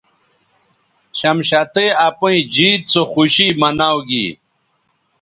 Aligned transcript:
شمشتئ 1.19 1.87
اپئیں 2.07 2.41
جیت 2.53 2.81
سو 2.91 3.01
خوشی 3.11 3.47
مناؤ 3.61 3.99
گی 4.07 4.25